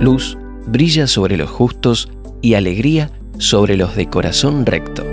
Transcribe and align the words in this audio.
Luz 0.00 0.38
brilla 0.66 1.06
sobre 1.06 1.36
los 1.36 1.50
justos 1.50 2.10
y 2.40 2.54
alegría 2.54 3.10
sobre 3.38 3.76
los 3.76 3.96
de 3.96 4.08
corazón 4.08 4.66
recto. 4.66 5.04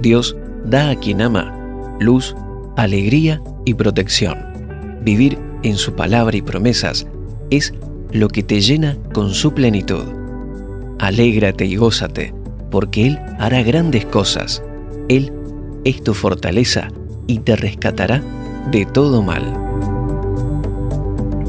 Dios 0.00 0.36
da 0.64 0.90
a 0.90 0.96
quien 0.96 1.22
ama 1.22 1.52
luz, 2.00 2.36
alegría 2.76 3.42
y 3.64 3.74
protección. 3.74 4.38
Vivir 5.02 5.38
en 5.62 5.76
su 5.76 5.94
palabra 5.94 6.36
y 6.36 6.42
promesas 6.42 7.06
es 7.50 7.74
lo 8.12 8.28
que 8.28 8.42
te 8.42 8.60
llena 8.60 8.96
con 9.12 9.32
su 9.32 9.52
plenitud. 9.52 10.04
Alégrate 10.98 11.66
y 11.66 11.76
gózate, 11.76 12.34
porque 12.70 13.06
Él 13.06 13.18
hará 13.38 13.62
grandes 13.62 14.06
cosas. 14.06 14.62
Él 15.08 15.32
es 15.84 16.02
tu 16.02 16.14
fortaleza 16.14 16.88
y 17.26 17.38
te 17.40 17.56
rescatará 17.56 18.22
de 18.70 18.84
todo 18.86 19.22
mal. 19.22 19.44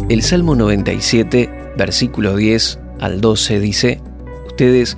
El 0.10 0.22
Salmo 0.22 0.56
97, 0.56 1.74
versículo 1.78 2.38
10 2.38 2.80
al 3.02 3.20
12 3.20 3.60
dice, 3.60 4.02
Ustedes, 4.48 4.98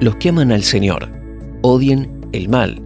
los 0.00 0.16
que 0.16 0.30
aman 0.30 0.50
al 0.50 0.64
Señor, 0.64 1.10
odien 1.60 2.26
el 2.32 2.48
mal. 2.48 2.82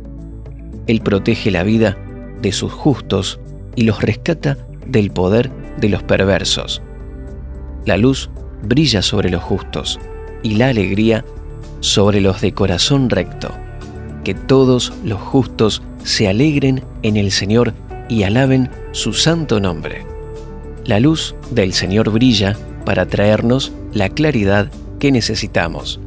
Él 0.87 1.01
protege 1.01 1.51
la 1.51 1.62
vida 1.62 1.96
de 2.42 2.52
sus 2.52 2.70
justos 2.70 3.41
y 3.74 3.84
los 3.84 4.02
rescata 4.02 4.59
del 4.87 5.10
poder 5.10 5.51
de 5.80 5.88
los 5.88 6.02
perversos. 6.02 6.82
La 7.87 7.96
luz 7.96 8.29
brilla 8.62 9.01
sobre 9.01 9.30
los 9.30 9.43
justos 9.43 9.98
y 10.43 10.57
la 10.57 10.68
alegría 10.68 11.24
sobre 11.80 12.20
los 12.20 12.43
de 12.43 12.52
corazón 12.52 13.09
recto. 13.09 13.51
Que 14.24 14.34
todos 14.34 14.93
los 15.02 15.23
justos 15.23 15.82
se 16.04 16.29
alegren 16.29 16.84
en 17.02 17.16
el 17.16 17.30
Señor 17.30 17.73
y 18.10 18.24
alaben 18.24 18.68
su 18.93 19.15
santo 19.15 19.59
nombre. 19.59 20.16
La 20.86 21.00
luz 21.00 21.34
del 21.50 21.73
Señor 21.73 22.10
brilla 22.10 22.56
para 22.84 23.06
traernos 23.06 23.73
la 23.92 24.09
claridad 24.09 24.70
que 25.01 25.10
necesitamos. 25.10 25.98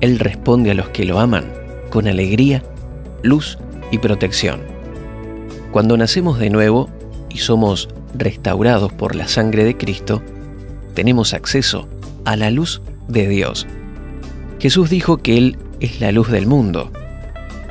Él 0.00 0.18
responde 0.18 0.70
a 0.70 0.74
los 0.74 0.88
que 0.88 1.04
lo 1.04 1.20
aman 1.20 1.52
con 1.90 2.08
alegría, 2.08 2.62
luz 3.22 3.58
y 3.90 3.98
protección. 3.98 4.62
Cuando 5.70 5.98
nacemos 5.98 6.38
de 6.38 6.48
nuevo 6.48 6.88
y 7.28 7.38
somos 7.38 7.90
restaurados 8.14 8.90
por 8.90 9.14
la 9.14 9.28
sangre 9.28 9.64
de 9.64 9.76
Cristo, 9.76 10.22
tenemos 10.94 11.34
acceso 11.34 11.86
a 12.24 12.36
la 12.36 12.50
luz 12.50 12.80
de 13.06 13.28
Dios. 13.28 13.66
Jesús 14.60 14.88
dijo 14.88 15.18
que 15.18 15.36
Él 15.36 15.58
es 15.80 16.00
la 16.00 16.10
luz 16.10 16.30
del 16.30 16.46
mundo 16.46 16.90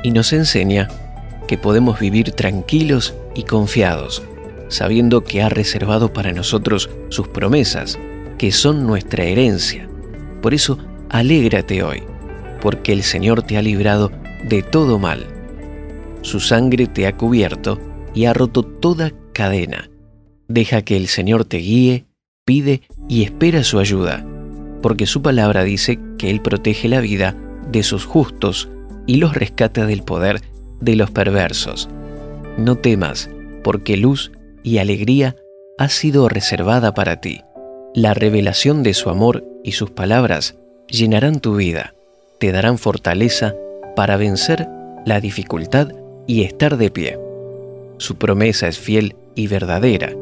y 0.04 0.12
nos 0.12 0.32
enseña 0.32 0.88
que 1.48 1.58
podemos 1.58 1.98
vivir 1.98 2.30
tranquilos 2.30 3.14
y 3.34 3.42
confiados, 3.42 4.22
sabiendo 4.70 5.22
que 5.22 5.42
ha 5.42 5.50
reservado 5.50 6.12
para 6.12 6.32
nosotros 6.32 6.88
sus 7.10 7.28
promesas, 7.28 7.98
que 8.38 8.52
son 8.52 8.86
nuestra 8.86 9.24
herencia. 9.24 9.88
Por 10.40 10.54
eso, 10.54 10.78
alégrate 11.10 11.82
hoy, 11.82 12.02
porque 12.62 12.92
el 12.92 13.02
Señor 13.02 13.42
te 13.42 13.58
ha 13.58 13.62
librado 13.62 14.10
de 14.48 14.62
todo 14.62 14.98
mal. 14.98 15.26
Su 16.22 16.40
sangre 16.40 16.86
te 16.86 17.06
ha 17.06 17.16
cubierto 17.16 17.78
y 18.14 18.24
ha 18.24 18.32
roto 18.32 18.62
toda 18.62 19.12
cadena. 19.34 19.90
Deja 20.48 20.82
que 20.82 20.96
el 20.96 21.08
Señor 21.08 21.44
te 21.44 21.58
guíe, 21.58 22.06
pide 22.44 22.82
y 23.08 23.24
espera 23.24 23.64
su 23.64 23.78
ayuda, 23.78 24.24
porque 24.82 25.06
su 25.06 25.20
palabra 25.20 25.64
dice 25.64 25.98
que 26.16 26.30
Él 26.30 26.40
protege 26.40 26.88
la 26.88 27.00
vida 27.00 27.36
de 27.70 27.82
sus 27.82 28.04
justos 28.04 28.68
y 29.06 29.16
los 29.16 29.34
rescata 29.34 29.86
del 29.86 30.02
poder 30.02 30.40
de 30.80 30.96
los 30.96 31.10
perversos. 31.10 31.88
No 32.56 32.76
temas, 32.76 33.30
porque 33.62 33.96
luz 33.96 34.32
y 34.62 34.78
alegría 34.78 35.36
ha 35.78 35.88
sido 35.88 36.28
reservada 36.28 36.92
para 36.94 37.20
ti. 37.20 37.42
La 37.94 38.14
revelación 38.14 38.82
de 38.82 38.94
su 38.94 39.10
amor 39.10 39.44
y 39.64 39.72
sus 39.72 39.90
palabras 39.90 40.56
llenarán 40.88 41.40
tu 41.40 41.56
vida, 41.56 41.94
te 42.38 42.52
darán 42.52 42.78
fortaleza 42.78 43.54
para 43.96 44.16
vencer 44.16 44.68
la 45.04 45.20
dificultad 45.20 45.92
y 46.26 46.42
estar 46.42 46.76
de 46.76 46.90
pie. 46.90 47.18
Su 47.98 48.16
promesa 48.16 48.68
es 48.68 48.78
fiel 48.78 49.16
y 49.34 49.46
verdadera. 49.46 50.12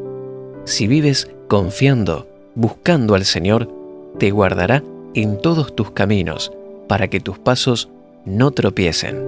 Si 0.65 0.87
vives 0.87 1.29
confiando, 1.47 2.27
buscando 2.55 3.15
al 3.15 3.25
Señor, 3.25 3.69
te 4.17 4.31
guardará 4.31 4.83
en 5.13 5.39
todos 5.39 5.75
tus 5.75 5.91
caminos, 5.91 6.51
para 6.87 7.07
que 7.07 7.19
tus 7.19 7.37
pasos 7.37 7.89
no 8.25 8.51
tropiecen. 8.51 9.23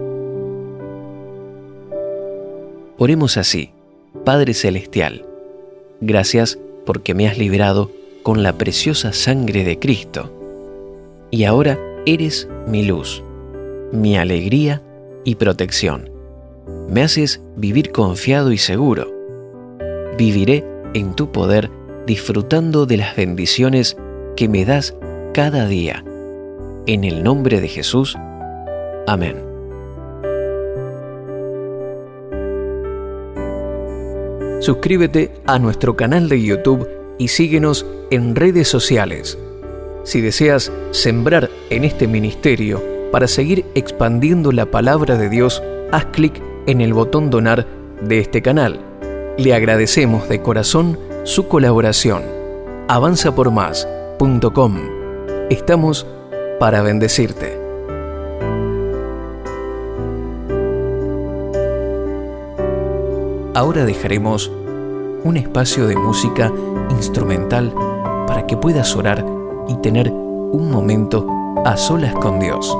Oremos 2.98 3.38
así, 3.38 3.72
Padre 4.26 4.54
Celestial, 4.54 5.26
gracias 6.00 6.60
porque 6.86 7.14
me 7.14 7.28
has 7.28 7.38
librado 7.38 7.92
con 8.24 8.44
la 8.44 8.58
preciosa 8.58 9.14
sangre 9.14 9.64
de 9.64 9.80
Cristo. 9.80 10.32
Y 11.32 11.46
ahora 11.46 11.80
eres 12.06 12.48
mi 12.68 12.84
luz 12.84 13.24
mi 13.92 14.18
alegría 14.18 14.82
y 15.24 15.36
protección. 15.36 16.10
Me 16.90 17.04
haces 17.04 17.42
vivir 17.56 17.92
confiado 17.92 18.52
y 18.52 18.58
seguro. 18.58 19.08
Viviré 20.18 20.66
en 20.94 21.14
tu 21.16 21.32
poder 21.32 21.70
disfrutando 22.06 22.86
de 22.86 22.98
las 22.98 23.16
bendiciones 23.16 23.98
que 24.36 24.48
me 24.48 24.66
das 24.66 24.96
cada 25.34 25.68
día. 25.68 26.04
En 26.88 27.04
el 27.04 27.24
nombre 27.24 27.62
de 27.62 27.68
Jesús. 27.68 28.18
Amén. 29.08 29.51
Suscríbete 34.62 35.32
a 35.48 35.58
nuestro 35.58 35.96
canal 35.96 36.30
de 36.30 36.40
YouTube 36.40 36.88
y 37.18 37.30
síguenos 37.30 37.84
en 38.12 38.36
redes 38.36 38.68
sociales. 38.68 39.40
Si 40.04 40.22
deseas 40.22 40.72
sembrar 40.92 41.50
en 41.72 41.84
este 41.84 42.08
ministerio, 42.08 42.80
para 43.12 43.28
seguir 43.28 43.66
expandiendo 43.74 44.52
la 44.52 44.68
palabra 44.68 45.18
de 45.18 45.30
Dios, 45.30 45.64
haz 45.92 46.06
clic 46.06 46.42
en 46.68 46.80
el 46.80 46.94
botón 46.94 47.32
donar 47.32 47.66
de 48.02 48.20
este 48.20 48.44
canal. 48.44 48.80
Le 49.38 49.56
agradecemos 49.56 50.30
de 50.30 50.44
corazón 50.44 51.00
su 51.24 51.48
colaboración. 51.48 52.22
avanzapormás.com. 52.88 54.78
Estamos 55.50 56.06
para 56.60 56.84
bendecirte. 56.84 57.61
Ahora 63.54 63.84
dejaremos 63.84 64.50
un 65.26 65.36
espacio 65.36 65.86
de 65.86 65.98
música 65.98 66.52
instrumental 66.90 67.74
para 68.26 68.48
que 68.48 68.56
puedas 68.56 68.96
orar 68.96 69.26
y 69.68 69.76
tener 69.82 70.10
un 70.10 70.72
momento 70.72 71.28
a 71.66 71.76
solas 71.76 72.14
con 72.16 72.40
Dios. 72.40 72.74